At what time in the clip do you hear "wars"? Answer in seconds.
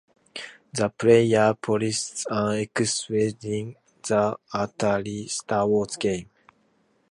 5.67-5.95